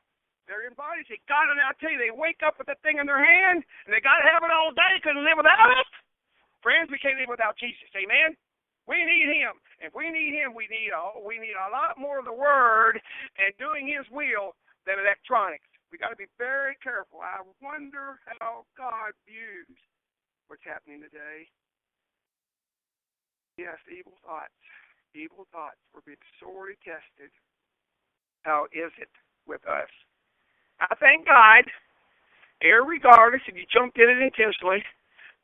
[0.47, 1.07] They're in bondage.
[1.07, 1.59] They got it.
[1.59, 4.19] I tell you, they wake up with that thing in their hand, and they got
[4.19, 4.99] to have it all day.
[4.99, 5.87] Couldn't live without it.
[6.59, 7.87] Friends, we can't live without Jesus.
[7.95, 8.35] Amen.
[8.87, 9.55] We need Him.
[9.79, 12.99] If we need Him, we need a we need a lot more of the Word
[13.39, 15.67] and doing His will than electronics.
[15.91, 17.23] We got to be very careful.
[17.23, 19.71] I wonder how God views
[20.51, 21.47] what's happening today.
[23.55, 24.51] Yes, evil thoughts.
[25.13, 25.77] Evil thoughts.
[25.93, 27.29] We're being sorely tested.
[28.41, 29.13] How is it
[29.45, 29.89] with us?
[30.81, 31.69] I thank God,
[32.59, 34.83] regardless if you jumped in it intentionally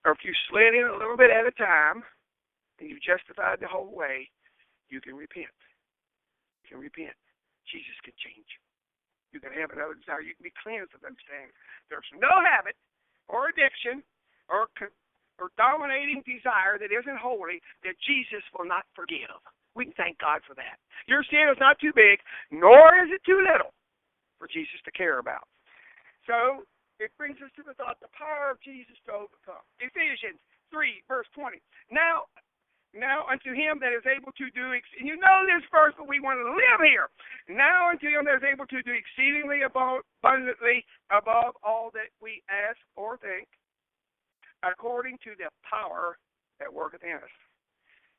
[0.04, 2.04] or if you slid in a little bit at a time
[2.82, 4.28] and you justified the whole way,
[4.90, 5.54] you can repent.
[6.66, 7.16] You can repent.
[7.70, 8.62] Jesus can change you.
[9.30, 10.26] You can have another desire.
[10.26, 11.54] You can be cleansed of those things.
[11.94, 12.74] There's no habit
[13.30, 14.02] or addiction
[14.50, 14.66] or
[15.40, 19.40] or dominating desire that isn't holy that Jesus will not forgive.
[19.76, 20.82] We can thank God for that.
[21.08, 22.20] Your sin is not too big,
[22.52, 23.72] nor is it too little
[24.38, 25.48] for Jesus to care about.
[26.28, 26.66] So
[27.00, 29.64] it brings us to the thought the power of Jesus to overcome.
[29.80, 31.62] Ephesians 3, verse 20.
[31.90, 32.28] Now,
[32.94, 36.42] now unto him that is able to do, you know this verse, but we want
[36.42, 37.08] to live here.
[37.48, 42.78] Now unto him that is able to do exceedingly abundantly above all that we ask
[42.98, 43.48] or think,
[44.66, 46.18] according to the power
[46.60, 47.36] that worketh in us.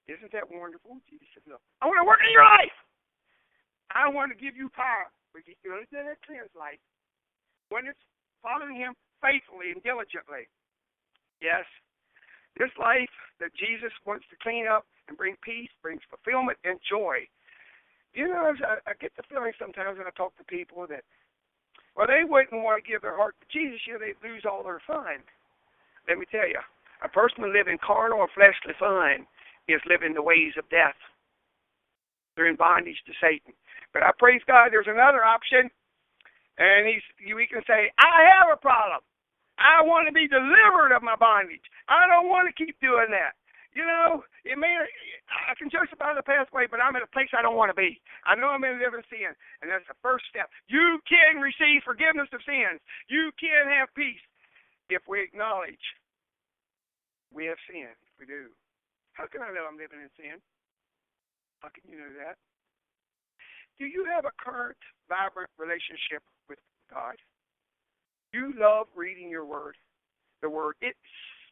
[0.09, 1.01] Isn't that wonderful?
[1.09, 2.77] Jesus said, Look, I want to work in your life.
[3.91, 5.11] I want to give you power.
[5.33, 6.83] But you live that cleansed life
[7.71, 8.03] when it's
[8.43, 10.51] following him faithfully and diligently.
[11.39, 11.65] Yes,
[12.59, 17.25] this life that Jesus wants to clean up and bring peace, brings fulfillment and joy.
[18.13, 21.07] You know, I, I get the feeling sometimes when I talk to people that,
[21.95, 24.67] well, they wouldn't want to give their heart to Jesus, you know, they'd lose all
[24.67, 25.23] their fun.
[26.09, 26.59] Let me tell you,
[27.05, 29.27] a person living carnal or fleshly fun
[29.69, 30.99] is living the ways of death.
[32.37, 33.53] They're in bondage to Satan.
[33.93, 35.69] But I praise God, there's another option,
[36.59, 37.03] and he's
[37.35, 39.03] we can say, I have a problem.
[39.59, 41.65] I want to be delivered of my bondage.
[41.91, 43.37] I don't want to keep doing that.
[43.75, 44.73] You know, it may
[45.31, 48.01] I can justify the pathway, but I'm in a place I don't want to be.
[48.27, 49.31] I know I'm in living sin,
[49.63, 50.51] and that's the first step.
[50.67, 52.83] You can receive forgiveness of sins.
[53.07, 54.23] You can have peace
[54.91, 55.83] if we acknowledge
[57.31, 57.99] we have sinned.
[58.19, 58.51] We do.
[59.21, 60.41] How can I know I'm living in sin?
[61.61, 62.41] How can you know that?
[63.77, 64.81] Do you have a current,
[65.13, 66.57] vibrant relationship with
[66.89, 67.21] God?
[68.33, 69.77] You love reading your word.
[70.41, 70.97] The word, it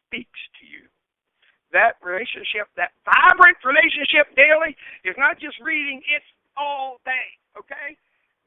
[0.01, 0.89] speaks to you.
[1.69, 4.73] That relationship, that vibrant relationship daily,
[5.05, 6.25] is not just reading, it's
[6.57, 7.37] all day.
[7.53, 7.93] Okay?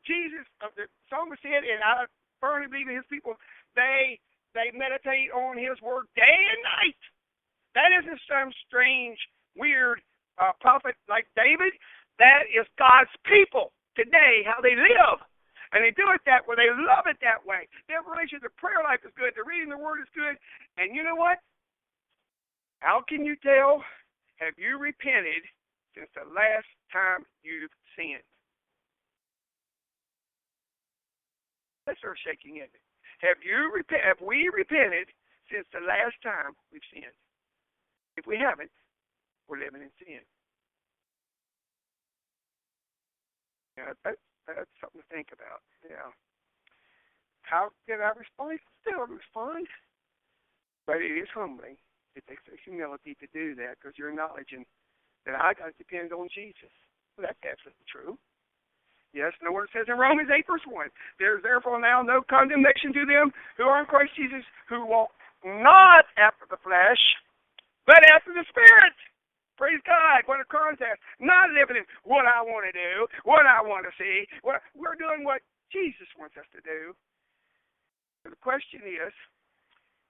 [0.02, 2.10] Jesus, uh, the psalmist said, and I
[2.42, 3.38] firmly believe in his people,
[3.78, 4.18] they
[4.50, 6.98] they meditate on his word day and night.
[7.74, 9.16] That isn't some strange,
[9.56, 10.00] weird
[10.36, 11.72] uh, prophet like David.
[12.18, 15.20] That is God's people today, how they live.
[15.72, 16.60] And they do it that way.
[16.60, 17.64] They love it that way.
[17.88, 19.32] Their relationship, their prayer life is good.
[19.32, 20.36] Their reading the word is good.
[20.76, 21.40] And you know what?
[22.84, 23.80] How can you tell?
[24.36, 25.48] Have you repented
[25.96, 28.26] since the last time you've sinned?
[31.86, 32.84] That's our shaking, isn't it?
[33.24, 34.02] Have you repent?
[34.04, 35.08] Have we repented
[35.48, 37.16] since the last time we've sinned?
[38.16, 38.70] If we haven't,
[39.48, 40.22] we're living in sin.
[43.76, 45.64] Yeah, that, that's something to think about.
[45.84, 46.12] Yeah.
[47.42, 48.60] How can I respond?
[48.84, 49.66] Still respond.
[50.86, 51.76] But it is humbling.
[52.14, 54.66] It takes humility to do that because you're acknowledging
[55.24, 56.72] that I got to depend on Jesus.
[57.16, 58.18] Well, that's absolutely true.
[59.12, 60.88] Yes, no word says in Romans 8, verse 1,
[61.20, 63.28] there is therefore now no condemnation to them
[63.60, 65.12] who are in Christ Jesus, who walk
[65.44, 67.00] not after the flesh,
[67.86, 68.94] but after the Spirit.
[69.60, 70.24] Praise God.
[70.26, 70.98] What a contrast.
[71.20, 74.26] Not living in what I want to do, what I want to see.
[74.42, 76.96] We're doing what Jesus wants us to do.
[78.24, 79.12] The question is,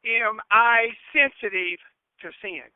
[0.06, 1.80] am I sensitive
[2.22, 2.68] to sin?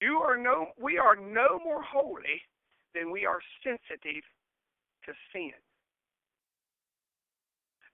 [0.00, 2.40] You are no we are no more holy
[2.94, 4.24] than we are sensitive
[5.06, 5.52] to sin.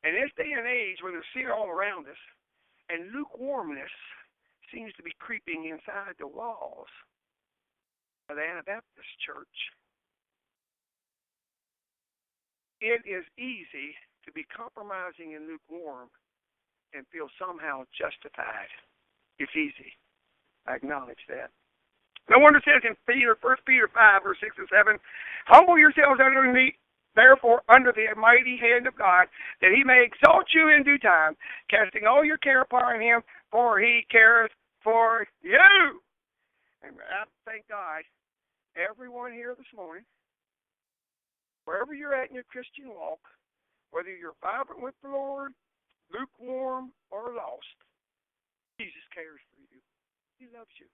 [0.04, 2.20] In this day and age, when there's sin all around us,
[2.88, 3.90] and lukewarmness
[4.76, 6.92] seems to be creeping inside the walls
[8.28, 9.56] of the Anabaptist church,
[12.84, 13.96] it is easy
[14.28, 16.12] to be compromising and lukewarm
[16.92, 18.68] and feel somehow justified.
[19.40, 19.96] It's easy.
[20.68, 21.48] I acknowledge that.
[22.28, 24.98] No wonder it says in Peter, First Peter five, verse six and seven,
[25.46, 26.68] humble yourselves under the
[27.14, 29.26] therefore under the mighty hand of God,
[29.62, 31.32] that he may exalt you in due time,
[31.70, 34.52] casting all your care upon him, for he careth
[34.86, 35.98] for you.
[36.86, 38.06] And I thank God,
[38.78, 40.04] everyone here this morning,
[41.64, 43.18] wherever you're at in your Christian walk,
[43.90, 45.50] whether you're vibrant with the Lord,
[46.14, 47.74] lukewarm, or lost,
[48.78, 49.82] Jesus cares for you.
[50.38, 50.86] He loves you.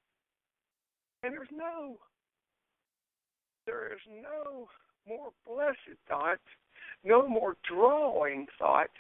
[1.23, 1.99] And there's no,
[3.67, 4.69] there is no
[5.07, 6.41] more blessed thought,
[7.05, 8.91] no more drawing thought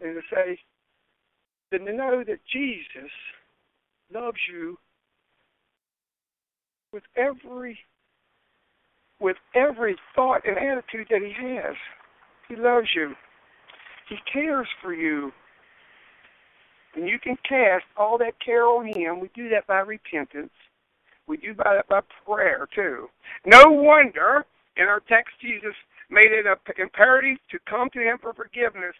[0.00, 0.60] than to say,
[1.72, 3.10] than to know that Jesus
[4.12, 4.78] loves you
[6.92, 7.78] with every
[9.20, 11.74] with every thought and attitude that he has.
[12.48, 13.14] He loves you.
[14.08, 15.32] He cares for you.
[16.94, 19.20] And you can cast all that care on him.
[19.20, 20.52] We do that by repentance.
[21.26, 23.08] We do that by prayer too.
[23.44, 25.74] No wonder in our text Jesus
[26.10, 28.94] made it an imperative to come to him for forgiveness.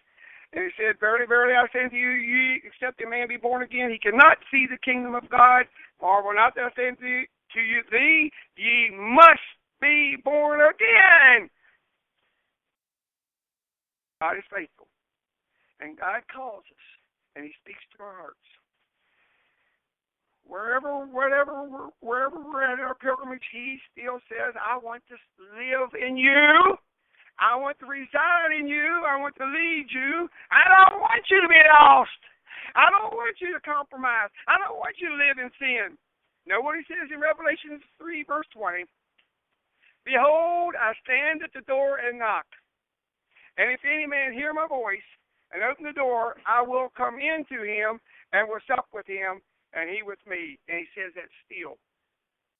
[0.52, 3.62] And he said, Verily, verily, I say unto you, ye except a man be born
[3.62, 5.66] again, he cannot see the kingdom of God.
[6.00, 9.44] Marvel not that I say unto you, thee, ye must
[9.80, 11.50] be born again.
[14.20, 14.88] God is faithful.
[15.80, 16.87] And God calls us,
[17.37, 18.48] and he speaks to our hearts
[20.48, 25.16] wherever, whatever, wherever we're at our pilgrimage, He still says, "I want to
[25.54, 26.78] live in you.
[27.38, 29.07] I want to reside in you.
[29.07, 30.29] I want to lead you.
[30.51, 32.20] I don't want you to be lost.
[32.74, 34.31] I don't want you to compromise.
[34.46, 35.98] I don't want you to live in sin."
[36.46, 38.85] Know what He says in Revelation three, verse twenty.
[40.05, 42.46] Behold, I stand at the door and knock.
[43.59, 45.05] And if any man hear my voice
[45.53, 48.01] and open the door, I will come into him
[48.33, 49.43] and will sup with him
[49.74, 50.57] and he with me.
[50.68, 51.76] And he says that still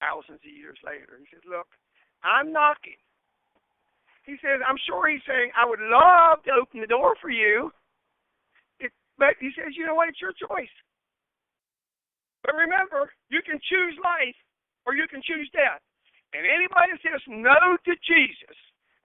[0.01, 1.17] thousands of years later.
[1.19, 1.69] He says, Look,
[2.21, 2.99] I'm knocking.
[4.29, 7.73] He says, I'm sure he's saying, I would love to open the door for you.
[8.77, 10.13] It, but he says, you know what?
[10.13, 10.69] It's your choice.
[12.45, 14.37] But remember, you can choose life
[14.85, 15.81] or you can choose death.
[16.37, 18.59] And anybody that says no to Jesus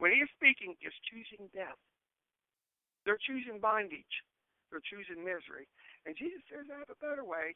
[0.04, 1.80] when he is speaking is choosing death.
[3.08, 4.16] They're choosing bondage.
[4.76, 5.72] They're choosing misery.
[6.04, 7.56] And Jesus says, I have a better way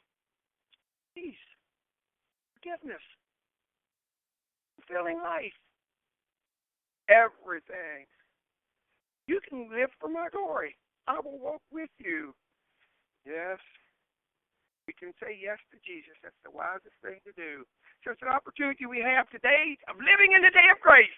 [1.11, 1.47] peace,
[2.55, 3.03] forgiveness,
[4.79, 5.57] fulfilling life,
[7.09, 8.07] everything.
[9.27, 10.75] You can live for my glory.
[11.07, 12.35] I will walk with you.
[13.27, 13.59] Yes.
[14.87, 16.15] We can say yes to Jesus.
[16.23, 17.67] That's the wisest thing to do.
[18.07, 21.11] So it's an opportunity we have today of living in the day of grace.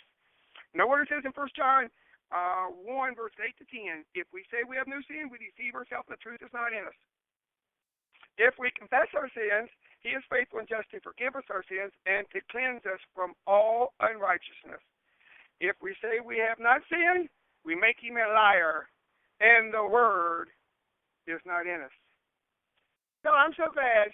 [0.74, 1.90] Know what it says in First John
[2.34, 4.06] uh, 1, verse 8 to 10.
[4.18, 6.74] If we say we have no sin, we deceive ourselves, and the truth is not
[6.74, 6.98] in us.
[8.42, 9.70] If we confess our sins,
[10.02, 13.36] he is faithful and just to forgive us our sins and to cleanse us from
[13.46, 14.80] all unrighteousness.
[15.60, 17.28] If we say we have not sinned,
[17.66, 18.88] we make him a liar,
[19.39, 20.47] and the word
[21.28, 21.95] is not in us.
[23.24, 24.12] So I'm so glad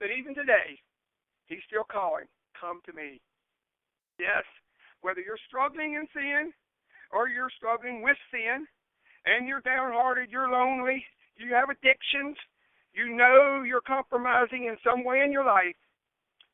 [0.00, 0.80] that even today,
[1.46, 2.24] he's still calling,
[2.58, 3.20] come to me.
[4.18, 4.44] Yes,
[5.02, 6.52] whether you're struggling in sin
[7.12, 8.66] or you're struggling with sin
[9.26, 11.04] and you're downhearted, you're lonely,
[11.36, 12.36] you have addictions,
[12.94, 15.76] you know you're compromising in some way in your life,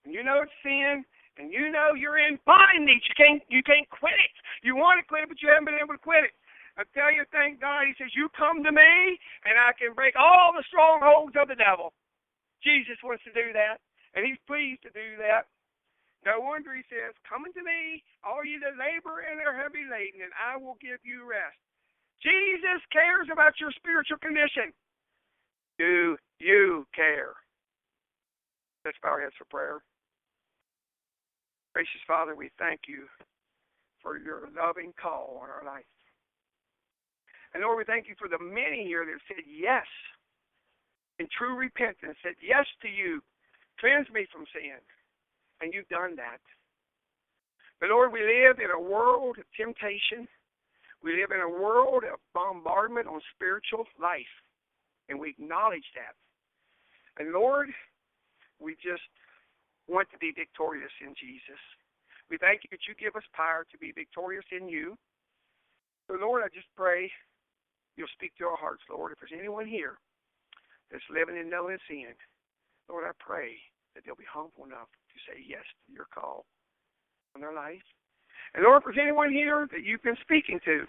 [0.05, 1.05] and you know it's sin,
[1.39, 3.05] and you know you're in bondage.
[3.09, 4.35] You can't you can't quit it.
[4.63, 6.35] You want to quit it, but you haven't been able to quit it.
[6.77, 8.93] I tell you, thank God, He says, You come to me,
[9.45, 11.93] and I can break all the strongholds of the devil.
[12.65, 13.77] Jesus wants to do that,
[14.17, 15.53] and He's pleased to do that.
[16.25, 20.25] No wonder He says, Come unto me, all you that labor and are heavy laden,
[20.25, 21.61] and I will give you rest.
[22.25, 24.73] Jesus cares about your spiritual condition.
[25.77, 27.35] Do you care?
[28.87, 29.83] Let's bow our heads for prayer.
[31.73, 33.09] Gracious Father, we thank you
[34.03, 35.89] for your loving call on our life.
[37.55, 39.87] And Lord, we thank you for the many here that said yes
[41.19, 43.21] in true repentance, said yes to you.
[43.81, 44.81] Cleanse me from sin.
[45.61, 46.43] And you've done that.
[47.81, 50.27] But Lord, we live in a world of temptation.
[51.03, 54.33] We live in a world of bombardment on spiritual life
[55.09, 56.17] and we acknowledge that.
[57.23, 57.69] And Lord,
[58.59, 59.03] we just
[59.89, 61.61] want to be victorious in Jesus.
[62.31, 64.97] We thank you that you give us power to be victorious in you.
[66.09, 67.11] So, Lord, I just pray
[67.97, 69.13] you'll speak to our hearts, Lord.
[69.13, 69.99] If there's anyone here
[70.91, 72.15] that's living in knowing sin,
[72.89, 73.59] Lord, I pray
[73.95, 76.47] that they'll be humble enough to say yes to your call
[77.35, 77.85] on their life.
[78.55, 80.85] And Lord, if there's anyone here that you've been speaking to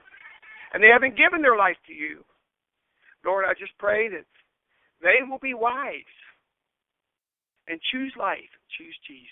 [0.74, 2.24] and they haven't given their life to you,
[3.26, 4.28] Lord, I just pray that
[5.02, 6.16] they will be wise
[7.68, 9.30] and choose life, choose Jesus.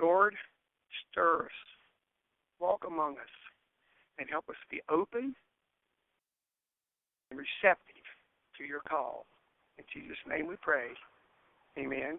[0.00, 0.34] Lord,
[1.10, 1.58] stir us,
[2.60, 3.34] walk among us,
[4.18, 5.34] and help us be open
[7.30, 8.04] and receptive
[8.58, 9.26] to your call.
[9.78, 10.88] In Jesus' name we pray.
[11.78, 12.18] Amen.